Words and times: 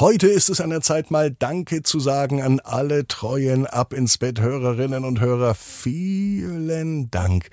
Heute 0.00 0.28
ist 0.28 0.48
es 0.48 0.62
an 0.62 0.70
der 0.70 0.80
Zeit, 0.80 1.10
mal 1.10 1.30
Danke 1.30 1.82
zu 1.82 2.00
sagen 2.00 2.40
an 2.40 2.58
alle 2.60 3.06
treuen 3.06 3.66
Ab 3.66 3.92
ins 3.92 4.16
Bett 4.16 4.40
Hörerinnen 4.40 5.04
und 5.04 5.20
Hörer. 5.20 5.54
Vielen 5.54 7.10
Dank 7.10 7.50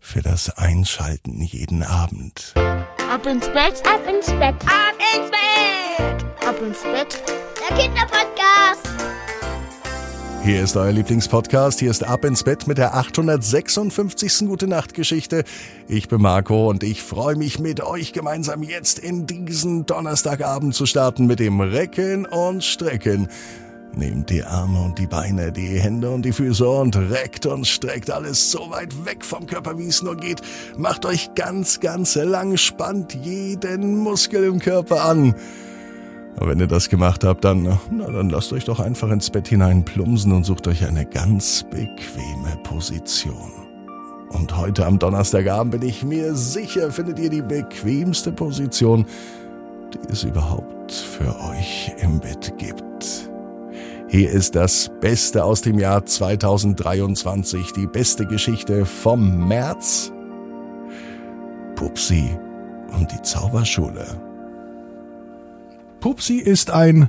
für 0.00 0.20
das 0.20 0.50
Einschalten 0.58 1.40
jeden 1.40 1.84
Abend. 1.84 2.52
Ab 2.56 3.24
ins 3.26 3.46
Bett, 3.46 3.80
ab 3.86 4.00
ins 4.08 4.26
Bett, 4.26 4.56
ab 4.66 4.96
ins 5.14 5.30
Bett, 5.30 6.24
ab 6.44 6.60
ins 6.60 6.82
Bett. 6.82 7.22
Der 7.60 7.76
Kinderpodcast. 7.76 9.13
Hier 10.44 10.62
ist 10.62 10.76
euer 10.76 10.92
Lieblingspodcast. 10.92 11.80
Hier 11.80 11.90
ist 11.90 12.04
Ab 12.04 12.22
ins 12.26 12.42
Bett 12.42 12.66
mit 12.66 12.76
der 12.76 12.94
856. 12.94 14.46
Gute 14.46 14.66
Nacht 14.66 14.92
Geschichte. 14.92 15.42
Ich 15.88 16.08
bin 16.08 16.20
Marco 16.20 16.68
und 16.68 16.82
ich 16.82 17.02
freue 17.02 17.34
mich 17.34 17.60
mit 17.60 17.82
euch 17.82 18.12
gemeinsam 18.12 18.62
jetzt 18.62 18.98
in 18.98 19.26
diesen 19.26 19.86
Donnerstagabend 19.86 20.74
zu 20.74 20.84
starten 20.84 21.24
mit 21.24 21.40
dem 21.40 21.62
Recken 21.62 22.26
und 22.26 22.62
Strecken. 22.62 23.28
Nehmt 23.94 24.28
die 24.28 24.44
Arme 24.44 24.82
und 24.82 24.98
die 24.98 25.06
Beine, 25.06 25.50
die 25.50 25.80
Hände 25.80 26.10
und 26.10 26.26
die 26.26 26.32
Füße 26.32 26.68
und 26.68 26.94
reckt 26.94 27.46
und 27.46 27.66
streckt 27.66 28.10
alles 28.10 28.50
so 28.50 28.70
weit 28.70 29.06
weg 29.06 29.24
vom 29.24 29.46
Körper, 29.46 29.78
wie 29.78 29.86
es 29.86 30.02
nur 30.02 30.16
geht. 30.18 30.42
Macht 30.76 31.06
euch 31.06 31.32
ganz, 31.34 31.80
ganz 31.80 32.16
lang, 32.16 32.58
spannt 32.58 33.14
jeden 33.14 33.96
Muskel 33.96 34.44
im 34.44 34.58
Körper 34.58 35.06
an. 35.06 35.34
Und 36.38 36.48
wenn 36.48 36.58
ihr 36.58 36.66
das 36.66 36.88
gemacht 36.88 37.24
habt, 37.24 37.44
dann, 37.44 37.78
na, 37.90 38.10
dann 38.10 38.28
lasst 38.28 38.52
euch 38.52 38.64
doch 38.64 38.80
einfach 38.80 39.10
ins 39.10 39.30
Bett 39.30 39.48
hinein 39.48 39.84
plumpsen 39.84 40.32
und 40.32 40.44
sucht 40.44 40.66
euch 40.66 40.84
eine 40.84 41.06
ganz 41.06 41.64
bequeme 41.70 42.56
Position. 42.64 43.52
Und 44.30 44.56
heute 44.56 44.84
am 44.84 44.98
Donnerstagabend 44.98 45.72
bin 45.72 45.88
ich 45.88 46.02
mir 46.02 46.34
sicher, 46.34 46.90
findet 46.90 47.20
ihr 47.20 47.30
die 47.30 47.42
bequemste 47.42 48.32
Position, 48.32 49.06
die 49.92 50.12
es 50.12 50.24
überhaupt 50.24 50.90
für 50.90 51.34
euch 51.50 51.92
im 51.98 52.18
Bett 52.18 52.52
gibt. 52.58 53.30
Hier 54.08 54.30
ist 54.30 54.56
das 54.56 54.90
Beste 55.00 55.44
aus 55.44 55.62
dem 55.62 55.78
Jahr 55.78 56.04
2023, 56.04 57.72
die 57.72 57.86
beste 57.86 58.26
Geschichte 58.26 58.84
vom 58.86 59.48
März. 59.48 60.12
Pupsi 61.76 62.30
und 62.96 63.10
die 63.10 63.22
Zauberschule. 63.22 64.33
Pupsi 66.04 66.34
ist 66.34 66.68
ein... 66.68 67.08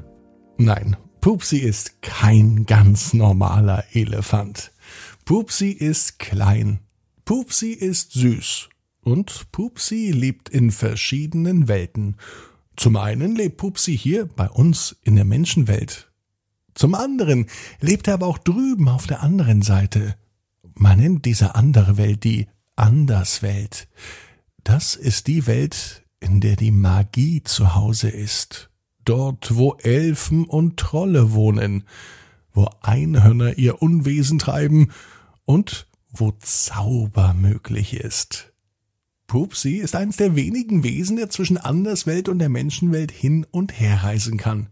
Nein, 0.57 0.95
Pupsi 1.19 1.57
ist 1.57 2.01
kein 2.01 2.65
ganz 2.65 3.13
normaler 3.13 3.83
Elefant. 3.91 4.71
Pupsi 5.25 5.71
ist 5.71 6.17
klein. 6.17 6.79
Pupsi 7.25 7.71
ist 7.71 8.13
süß. 8.13 8.69
Und 9.01 9.51
Pupsi 9.51 10.11
lebt 10.11 10.47
in 10.47 10.71
verschiedenen 10.71 11.67
Welten. 11.67 12.15
Zum 12.77 12.95
einen 12.95 13.35
lebt 13.35 13.57
Pupsi 13.57 13.97
hier 13.97 14.27
bei 14.27 14.49
uns 14.49 14.95
in 15.01 15.17
der 15.17 15.25
Menschenwelt. 15.25 16.09
Zum 16.73 16.95
anderen 16.95 17.47
lebt 17.81 18.07
er 18.07 18.13
aber 18.13 18.27
auch 18.27 18.37
drüben 18.37 18.87
auf 18.87 19.07
der 19.07 19.21
anderen 19.21 19.61
Seite. 19.61 20.15
Man 20.73 20.99
nennt 20.99 21.25
diese 21.25 21.55
andere 21.55 21.97
Welt 21.97 22.23
die 22.23 22.47
Anderswelt. 22.77 23.89
Das 24.63 24.95
ist 24.95 25.27
die 25.27 25.47
Welt, 25.47 26.05
in 26.21 26.39
der 26.39 26.55
die 26.55 26.71
Magie 26.71 27.43
zu 27.43 27.75
Hause 27.75 28.07
ist 28.07 28.69
dort 29.05 29.55
wo 29.55 29.75
Elfen 29.75 30.45
und 30.45 30.77
Trolle 30.77 31.33
wohnen, 31.33 31.83
wo 32.53 32.69
Einhörner 32.81 33.57
ihr 33.57 33.81
Unwesen 33.81 34.39
treiben 34.39 34.91
und 35.45 35.87
wo 36.11 36.31
Zauber 36.39 37.33
möglich 37.33 37.93
ist. 37.93 38.53
Pupsi 39.27 39.77
ist 39.77 39.95
eines 39.95 40.17
der 40.17 40.35
wenigen 40.35 40.83
Wesen, 40.83 41.17
der 41.17 41.29
zwischen 41.29 41.57
Anderswelt 41.57 42.29
und 42.29 42.39
der 42.39 42.49
Menschenwelt 42.49 43.11
hin 43.11 43.45
und 43.49 43.79
her 43.79 44.03
reisen 44.03 44.37
kann. 44.37 44.69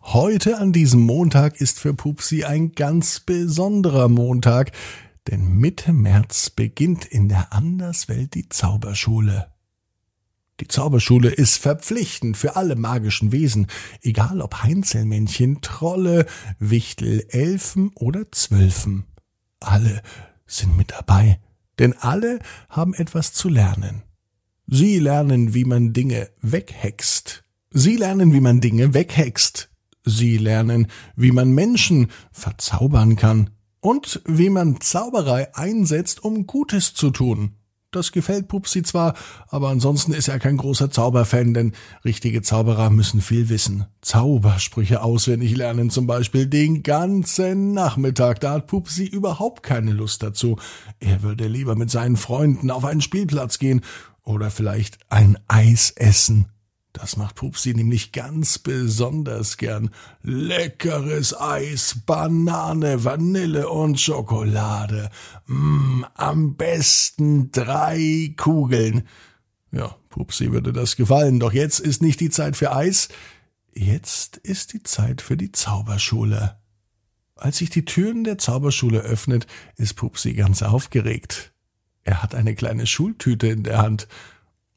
Heute 0.00 0.58
an 0.58 0.72
diesem 0.72 1.00
Montag 1.00 1.60
ist 1.60 1.80
für 1.80 1.94
Pupsi 1.94 2.44
ein 2.44 2.72
ganz 2.72 3.20
besonderer 3.20 4.08
Montag, 4.08 4.72
denn 5.26 5.58
Mitte 5.58 5.92
März 5.92 6.50
beginnt 6.50 7.04
in 7.04 7.28
der 7.28 7.52
Anderswelt 7.52 8.34
die 8.34 8.48
Zauberschule. 8.48 9.48
Die 10.60 10.66
Zauberschule 10.66 11.30
ist 11.30 11.58
verpflichtend 11.58 12.36
für 12.36 12.56
alle 12.56 12.74
magischen 12.74 13.30
Wesen, 13.30 13.68
egal 14.02 14.40
ob 14.40 14.62
Heinzelmännchen, 14.62 15.60
Trolle, 15.60 16.26
Wichtel, 16.58 17.24
Elfen 17.28 17.92
oder 17.94 18.30
Zwölfen. 18.32 19.04
Alle 19.60 20.02
sind 20.46 20.76
mit 20.76 20.90
dabei, 20.90 21.38
denn 21.78 21.94
alle 21.98 22.40
haben 22.68 22.94
etwas 22.94 23.32
zu 23.32 23.48
lernen. 23.48 24.02
Sie 24.66 24.98
lernen, 24.98 25.54
wie 25.54 25.64
man 25.64 25.92
Dinge 25.92 26.28
weghext. 26.42 27.44
Sie 27.70 27.96
lernen, 27.96 28.32
wie 28.32 28.40
man 28.40 28.60
Dinge 28.60 28.94
weghext. 28.94 29.70
Sie 30.04 30.38
lernen, 30.38 30.88
wie 31.16 31.32
man 31.32 31.52
Menschen 31.52 32.08
verzaubern 32.32 33.16
kann 33.16 33.50
und 33.80 34.22
wie 34.26 34.50
man 34.50 34.80
Zauberei 34.80 35.54
einsetzt, 35.54 36.24
um 36.24 36.46
Gutes 36.46 36.94
zu 36.94 37.10
tun. 37.10 37.57
Das 37.90 38.12
gefällt 38.12 38.48
Pupsi 38.48 38.82
zwar, 38.82 39.14
aber 39.48 39.70
ansonsten 39.70 40.12
ist 40.12 40.28
er 40.28 40.38
kein 40.38 40.58
großer 40.58 40.90
Zauberfan, 40.90 41.54
denn 41.54 41.72
richtige 42.04 42.42
Zauberer 42.42 42.90
müssen 42.90 43.22
viel 43.22 43.48
wissen. 43.48 43.86
Zaubersprüche 44.02 45.00
auswendig 45.00 45.56
lernen 45.56 45.88
zum 45.88 46.06
Beispiel 46.06 46.46
den 46.46 46.82
ganzen 46.82 47.72
Nachmittag. 47.72 48.40
Da 48.40 48.52
hat 48.52 48.66
Pupsi 48.66 49.06
überhaupt 49.06 49.62
keine 49.62 49.92
Lust 49.92 50.22
dazu. 50.22 50.58
Er 51.00 51.22
würde 51.22 51.46
lieber 51.46 51.76
mit 51.76 51.90
seinen 51.90 52.18
Freunden 52.18 52.70
auf 52.70 52.84
einen 52.84 53.00
Spielplatz 53.00 53.58
gehen 53.58 53.80
oder 54.22 54.50
vielleicht 54.50 54.98
ein 55.08 55.38
Eis 55.48 55.90
essen. 55.96 56.44
Das 57.00 57.16
macht 57.16 57.36
Pupsi 57.36 57.74
nämlich 57.74 58.10
ganz 58.10 58.58
besonders 58.58 59.56
gern. 59.56 59.90
Leckeres 60.24 61.38
Eis, 61.38 62.00
Banane, 62.04 63.04
Vanille 63.04 63.68
und 63.68 64.00
Schokolade. 64.00 65.08
Mm, 65.46 66.02
am 66.14 66.56
besten 66.56 67.52
drei 67.52 68.34
Kugeln. 68.36 69.06
Ja, 69.70 69.94
Pupsi 70.08 70.50
würde 70.50 70.72
das 70.72 70.96
gefallen, 70.96 71.38
doch 71.38 71.52
jetzt 71.52 71.78
ist 71.78 72.02
nicht 72.02 72.18
die 72.18 72.30
Zeit 72.30 72.56
für 72.56 72.74
Eis. 72.74 73.08
Jetzt 73.72 74.36
ist 74.38 74.72
die 74.72 74.82
Zeit 74.82 75.22
für 75.22 75.36
die 75.36 75.52
Zauberschule. 75.52 76.58
Als 77.36 77.58
sich 77.58 77.70
die 77.70 77.84
Türen 77.84 78.24
der 78.24 78.38
Zauberschule 78.38 79.02
öffnet, 79.02 79.46
ist 79.76 79.94
Pupsi 79.94 80.34
ganz 80.34 80.64
aufgeregt. 80.64 81.52
Er 82.02 82.24
hat 82.24 82.34
eine 82.34 82.56
kleine 82.56 82.88
Schultüte 82.88 83.46
in 83.46 83.62
der 83.62 83.78
Hand 83.78 84.08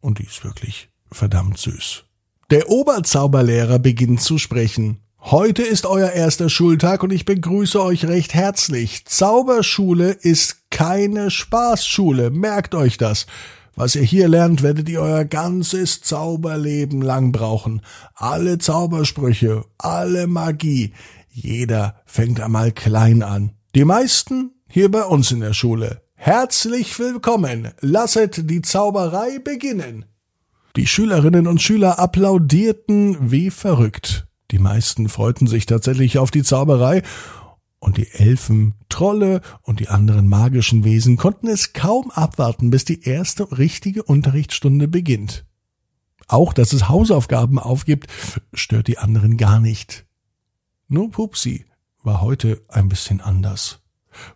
und 0.02 0.20
die 0.20 0.26
ist 0.26 0.44
wirklich 0.44 0.90
verdammt 1.12 1.58
süß. 1.58 2.06
Der 2.52 2.70
Oberzauberlehrer 2.70 3.80
beginnt 3.80 4.22
zu 4.22 4.38
sprechen. 4.38 5.00
Heute 5.22 5.62
ist 5.62 5.86
euer 5.86 6.10
erster 6.10 6.50
Schultag 6.50 7.02
und 7.02 7.14
ich 7.14 7.24
begrüße 7.24 7.82
euch 7.82 8.04
recht 8.04 8.34
herzlich. 8.34 9.06
Zauberschule 9.06 10.12
ist 10.12 10.70
keine 10.70 11.32
Spaßschule, 11.32 12.30
merkt 12.30 12.76
euch 12.76 12.98
das. 12.98 13.26
Was 13.74 13.96
ihr 13.96 14.02
hier 14.02 14.28
lernt, 14.28 14.64
werdet 14.64 14.90
ihr 14.90 15.00
euer 15.00 15.24
ganzes 15.24 16.02
Zauberleben 16.02 17.02
lang 17.02 17.32
brauchen. 17.32 17.82
Alle 18.16 18.58
Zaubersprüche, 18.58 19.64
alle 19.78 20.28
Magie. 20.28 20.92
Jeder 21.30 22.02
fängt 22.06 22.42
einmal 22.42 22.74
klein 22.74 23.24
an. 23.24 23.54
Die 23.76 23.86
meisten 23.86 24.52
hier 24.68 24.92
bei 24.92 25.06
uns 25.06 25.32
in 25.32 25.40
der 25.40 25.54
Schule. 25.54 26.02
Herzlich 26.16 27.00
willkommen. 27.00 27.70
Lasset 27.80 28.50
die 28.50 28.62
Zauberei 28.62 29.40
beginnen. 29.40 30.04
Die 30.76 30.88
Schülerinnen 30.88 31.48
und 31.48 31.62
Schüler 31.62 32.00
applaudierten 32.00 33.32
wie 33.32 33.50
verrückt. 33.50 34.28
Die 34.52 34.60
meisten 34.60 35.10
freuten 35.10 35.48
sich 35.48 35.66
tatsächlich 35.66 36.18
auf 36.18 36.32
die 36.32 36.44
Zauberei, 36.44 37.04
und 37.82 37.98
die 37.98 38.12
Elfen, 38.12 38.76
Trolle 38.90 39.42
und 39.64 39.80
die 39.80 39.90
anderen 39.90 40.30
magischen 40.30 40.84
Wesen 40.84 41.18
konnten 41.18 41.48
es 41.48 41.74
kaum 41.74 42.12
abwarten, 42.12 42.70
bis 42.70 42.86
die 42.86 43.02
erste 43.02 43.58
richtige 43.58 44.04
Unterrichtsstunde 44.04 44.88
beginnt. 44.88 45.46
Auch, 46.28 46.54
dass 46.54 46.74
es 46.74 46.88
Hausaufgaben 46.88 47.58
aufgibt, 47.58 48.08
stört 48.54 48.88
die 48.88 49.00
anderen 49.00 49.36
gar 49.36 49.60
nicht. 49.60 50.06
Nur 50.88 51.10
Pupsi 51.10 51.66
war 52.04 52.22
heute 52.22 52.62
ein 52.70 52.88
bisschen 52.88 53.20
anders. 53.20 53.81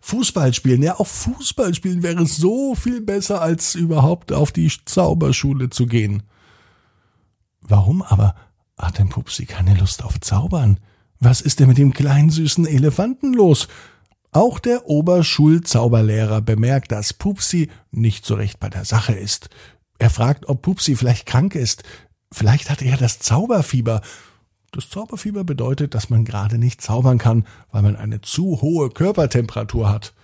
Fußball 0.00 0.52
spielen. 0.54 0.82
Ja, 0.82 0.98
auch 0.98 1.06
Fußball 1.06 1.74
spielen 1.74 2.02
wäre 2.02 2.26
so 2.26 2.74
viel 2.74 3.00
besser, 3.00 3.40
als 3.40 3.74
überhaupt 3.74 4.32
auf 4.32 4.52
die 4.52 4.70
Zauberschule 4.84 5.70
zu 5.70 5.86
gehen. 5.86 6.22
Warum 7.60 8.02
aber 8.02 8.34
hat 8.78 8.98
denn 8.98 9.08
Pupsi 9.08 9.46
keine 9.46 9.74
Lust 9.74 10.04
auf 10.04 10.20
Zaubern? 10.20 10.78
Was 11.18 11.40
ist 11.40 11.60
denn 11.60 11.68
mit 11.68 11.78
dem 11.78 11.92
kleinen 11.92 12.30
süßen 12.30 12.66
Elefanten 12.66 13.32
los? 13.32 13.68
Auch 14.32 14.58
der 14.58 14.86
Oberschulzauberlehrer 14.86 16.42
bemerkt, 16.42 16.92
dass 16.92 17.14
Pupsi 17.14 17.70
nicht 17.90 18.26
so 18.26 18.34
recht 18.34 18.60
bei 18.60 18.68
der 18.68 18.84
Sache 18.84 19.14
ist. 19.14 19.48
Er 19.98 20.10
fragt, 20.10 20.46
ob 20.48 20.62
Pupsi 20.62 20.94
vielleicht 20.94 21.26
krank 21.26 21.54
ist. 21.54 21.84
Vielleicht 22.32 22.68
hat 22.68 22.82
er 22.82 22.98
das 22.98 23.18
Zauberfieber 23.18 24.02
das 24.72 24.90
Zauberfieber 24.90 25.44
bedeutet, 25.44 25.94
dass 25.94 26.10
man 26.10 26.24
gerade 26.24 26.58
nicht 26.58 26.80
zaubern 26.80 27.18
kann, 27.18 27.46
weil 27.70 27.82
man 27.82 27.96
eine 27.96 28.20
zu 28.20 28.60
hohe 28.60 28.90
Körpertemperatur 28.90 29.88
hat. 29.88 30.14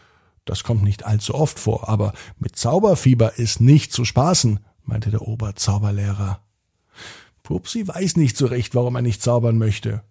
Das 0.44 0.64
kommt 0.64 0.82
nicht 0.82 1.04
allzu 1.04 1.34
oft 1.34 1.58
vor, 1.58 1.88
aber 1.88 2.12
mit 2.38 2.56
Zauberfieber 2.56 3.38
ist 3.38 3.60
nicht 3.60 3.92
zu 3.92 4.04
spaßen, 4.04 4.60
meinte 4.84 5.10
der 5.10 5.22
Oberzauberlehrer. 5.22 6.40
Pupsi 7.42 7.86
weiß 7.86 8.16
nicht 8.16 8.36
so 8.36 8.46
recht, 8.46 8.74
warum 8.74 8.96
er 8.96 9.02
nicht 9.02 9.22
zaubern 9.22 9.58
möchte. 9.58 10.02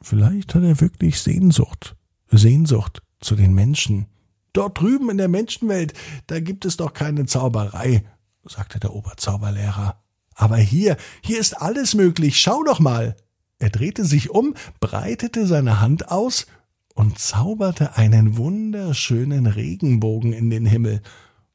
Vielleicht 0.00 0.54
hat 0.54 0.62
er 0.62 0.80
wirklich 0.80 1.20
Sehnsucht. 1.20 1.96
Sehnsucht 2.30 3.02
zu 3.20 3.34
den 3.34 3.54
Menschen. 3.54 4.06
Dort 4.52 4.80
drüben 4.80 5.10
in 5.10 5.18
der 5.18 5.28
Menschenwelt, 5.28 5.92
da 6.26 6.40
gibt 6.40 6.64
es 6.64 6.76
doch 6.76 6.92
keine 6.92 7.26
Zauberei, 7.26 8.04
sagte 8.44 8.80
der 8.80 8.94
Oberzauberlehrer. 8.94 10.02
Aber 10.34 10.56
hier, 10.56 10.96
hier 11.22 11.38
ist 11.38 11.60
alles 11.60 11.94
möglich, 11.94 12.40
schau 12.40 12.62
doch 12.62 12.78
mal. 12.78 13.16
Er 13.58 13.70
drehte 13.70 14.04
sich 14.04 14.30
um, 14.30 14.54
breitete 14.80 15.46
seine 15.46 15.80
Hand 15.80 16.10
aus 16.10 16.46
und 16.94 17.18
zauberte 17.18 17.96
einen 17.96 18.36
wunderschönen 18.36 19.46
Regenbogen 19.46 20.32
in 20.32 20.50
den 20.50 20.66
Himmel. 20.66 21.00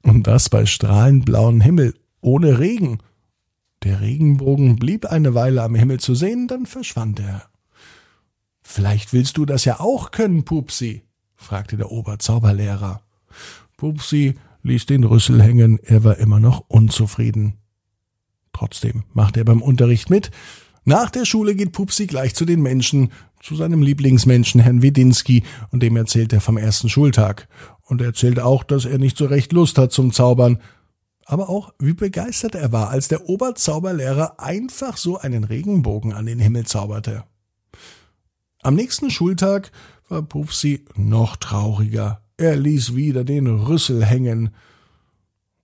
Und 0.03 0.27
das 0.27 0.49
bei 0.49 0.65
strahlend 0.65 1.25
blauem 1.25 1.61
Himmel, 1.61 1.93
ohne 2.21 2.59
Regen. 2.59 2.99
Der 3.83 4.01
Regenbogen 4.01 4.77
blieb 4.77 5.05
eine 5.07 5.33
Weile 5.33 5.63
am 5.63 5.75
Himmel 5.75 5.99
zu 5.99 6.15
sehen, 6.15 6.47
dann 6.47 6.65
verschwand 6.65 7.19
er. 7.19 7.43
Vielleicht 8.61 9.13
willst 9.13 9.37
du 9.37 9.45
das 9.45 9.65
ja 9.65 9.79
auch 9.79 10.11
können, 10.11 10.45
Pupsi, 10.45 11.03
fragte 11.35 11.77
der 11.77 11.91
Oberzauberlehrer. 11.91 13.01
Pupsi 13.77 14.35
ließ 14.63 14.85
den 14.85 15.03
Rüssel 15.03 15.41
hängen, 15.41 15.79
er 15.83 16.03
war 16.03 16.17
immer 16.17 16.39
noch 16.39 16.65
unzufrieden. 16.67 17.57
Trotzdem 18.53 19.03
machte 19.13 19.41
er 19.41 19.45
beim 19.45 19.61
Unterricht 19.61 20.09
mit. 20.09 20.29
Nach 20.83 21.11
der 21.11 21.25
Schule 21.25 21.55
geht 21.55 21.73
Pupsi 21.73 22.07
gleich 22.07 22.33
zu 22.33 22.45
den 22.45 22.61
Menschen, 22.61 23.11
zu 23.41 23.55
seinem 23.55 23.81
Lieblingsmenschen 23.81 24.61
Herrn 24.61 24.81
Wedinski, 24.81 25.43
und 25.69 25.83
dem 25.83 25.95
erzählt 25.95 26.33
er 26.33 26.41
vom 26.41 26.57
ersten 26.57 26.89
Schultag. 26.89 27.47
Und 27.83 28.01
er 28.01 28.07
erzählt 28.07 28.39
auch, 28.39 28.63
dass 28.63 28.85
er 28.85 28.97
nicht 28.97 29.17
so 29.17 29.25
recht 29.25 29.51
Lust 29.51 29.77
hat 29.77 29.91
zum 29.91 30.11
Zaubern, 30.11 30.59
aber 31.25 31.49
auch, 31.49 31.73
wie 31.79 31.93
begeistert 31.93 32.55
er 32.55 32.71
war, 32.71 32.89
als 32.89 33.07
der 33.07 33.29
Oberzauberlehrer 33.29 34.39
einfach 34.39 34.97
so 34.97 35.17
einen 35.19 35.43
Regenbogen 35.43 36.13
an 36.13 36.25
den 36.25 36.39
Himmel 36.39 36.65
zauberte. 36.65 37.23
Am 38.63 38.75
nächsten 38.75 39.09
Schultag 39.09 39.71
war 40.09 40.21
Pupsi 40.23 40.85
noch 40.95 41.35
trauriger. 41.35 42.21
Er 42.37 42.55
ließ 42.55 42.95
wieder 42.95 43.23
den 43.23 43.47
Rüssel 43.47 44.03
hängen 44.03 44.53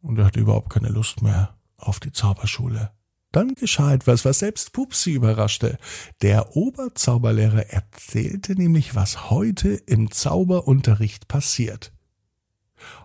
und 0.02 0.20
er 0.20 0.26
hatte 0.26 0.40
überhaupt 0.40 0.70
keine 0.70 0.90
Lust 0.90 1.22
mehr 1.22 1.56
auf 1.78 2.00
die 2.00 2.12
Zauberschule. 2.12 2.92
Dann 3.38 3.54
geschah 3.54 3.94
etwas, 3.94 4.26
was 4.26 4.40
selbst 4.40 4.74
Pupsi 4.74 5.12
überraschte. 5.12 5.78
Der 6.24 6.56
Oberzauberlehrer 6.56 7.70
erzählte 7.70 8.54
nämlich, 8.54 8.96
was 8.96 9.30
heute 9.30 9.76
im 9.86 10.10
Zauberunterricht 10.10 11.28
passiert. 11.28 11.92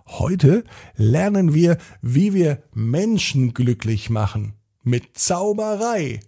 Heute 0.06 0.64
lernen 0.96 1.52
wir, 1.52 1.76
wie 2.00 2.32
wir 2.32 2.62
Menschen 2.73 3.52
glücklich 3.52 4.08
machen. 4.08 4.55
Mit 4.82 5.19
Zauberei. 5.19 6.20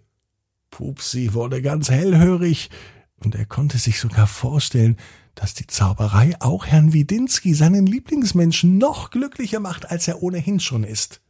Pupsi 0.70 1.32
wurde 1.32 1.62
ganz 1.62 1.90
hellhörig 1.90 2.68
und 3.16 3.34
er 3.34 3.46
konnte 3.46 3.78
sich 3.78 3.98
sogar 3.98 4.26
vorstellen, 4.26 4.98
dass 5.34 5.54
die 5.54 5.66
Zauberei 5.66 6.36
auch 6.40 6.66
Herrn 6.66 6.92
Widinski, 6.92 7.54
seinen 7.54 7.86
Lieblingsmenschen, 7.86 8.76
noch 8.76 9.08
glücklicher 9.08 9.60
macht, 9.60 9.90
als 9.90 10.08
er 10.08 10.22
ohnehin 10.22 10.60
schon 10.60 10.84
ist. 10.84 11.22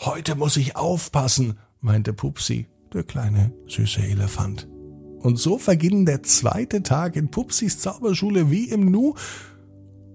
Heute 0.00 0.34
muss 0.34 0.58
ich 0.58 0.76
aufpassen, 0.76 1.58
meinte 1.82 2.12
Pupsi, 2.12 2.66
der 2.94 3.02
kleine 3.02 3.52
süße 3.66 4.00
Elefant. 4.00 4.68
Und 5.18 5.38
so 5.38 5.58
verging 5.58 6.06
der 6.06 6.22
zweite 6.22 6.82
Tag 6.82 7.16
in 7.16 7.30
Pupsis 7.30 7.78
Zauberschule 7.78 8.50
wie 8.50 8.70
im 8.70 8.90
Nu, 8.90 9.14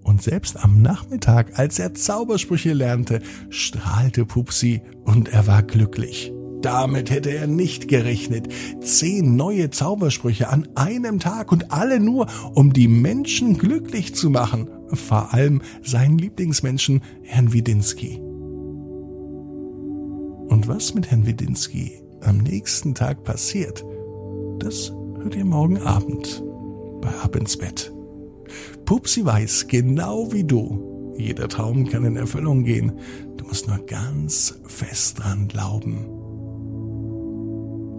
und 0.04 0.22
selbst 0.22 0.64
am 0.64 0.82
Nachmittag, 0.82 1.60
als 1.60 1.80
er 1.80 1.94
Zaubersprüche 1.94 2.72
lernte, 2.72 3.22
strahlte 3.50 4.26
Pupsi 4.26 4.82
und 5.04 5.28
er 5.28 5.48
war 5.48 5.64
glücklich. 5.64 6.32
Damit 6.62 7.12
hätte 7.12 7.30
er 7.30 7.46
nicht 7.46 7.90
gerechnet. 7.90 8.48
Zehn 8.82 9.36
neue 9.36 9.70
Zaubersprüche 9.70 10.48
an 10.48 10.68
einem 10.76 11.20
Tag 11.20 11.52
und 11.52 11.72
alle 11.72 12.00
nur, 12.00 12.28
um 12.56 12.72
die 12.72 12.88
Menschen 12.88 13.58
glücklich 13.58 14.16
zu 14.16 14.30
machen. 14.30 14.70
Vor 14.94 15.34
allem 15.34 15.62
seinen 15.84 16.18
Lieblingsmenschen, 16.18 17.02
Herrn 17.24 17.52
Widinski. 17.52 18.27
Was 20.68 20.94
mit 20.94 21.10
Herrn 21.10 21.26
Widinski 21.26 22.04
am 22.20 22.40
nächsten 22.40 22.94
Tag 22.94 23.24
passiert, 23.24 23.86
das 24.60 24.92
hört 25.18 25.34
ihr 25.34 25.46
morgen 25.46 25.78
Abend 25.78 26.44
bei 27.00 27.08
Ab 27.24 27.38
ins 27.38 27.56
Bett. 27.56 27.94
Pupsi 28.84 29.24
weiß, 29.24 29.68
genau 29.70 30.30
wie 30.34 30.44
du, 30.44 31.14
jeder 31.18 31.48
Traum 31.48 31.88
kann 31.88 32.04
in 32.04 32.18
Erfüllung 32.18 32.66
gehen. 32.66 33.00
Du 33.38 33.46
musst 33.46 33.70
nur 33.70 33.78
ganz 33.86 34.60
fest 34.66 35.20
dran 35.20 35.48
glauben. 35.48 36.06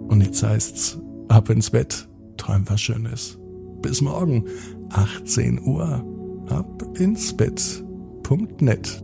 Und 0.07 0.21
jetzt 0.21 0.43
heißt's, 0.43 0.99
ab 1.27 1.49
ins 1.49 1.71
Bett, 1.71 2.07
träum 2.37 2.65
was 2.67 2.81
Schönes. 2.81 3.39
Bis 3.81 3.99
morgen, 4.01 4.45
18 4.91 5.59
Uhr, 5.65 6.05
ab 6.49 6.83
ins 6.99 7.35
Bett.net. 7.35 9.03